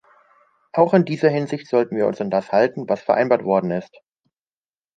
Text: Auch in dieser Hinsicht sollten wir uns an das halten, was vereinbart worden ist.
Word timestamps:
Auch 0.71 0.95
in 0.95 1.05
dieser 1.05 1.29
Hinsicht 1.29 1.67
sollten 1.67 1.95
wir 1.95 2.07
uns 2.07 2.19
an 2.21 2.31
das 2.31 2.51
halten, 2.51 2.89
was 2.89 3.03
vereinbart 3.03 3.43
worden 3.43 3.69
ist. 3.69 4.01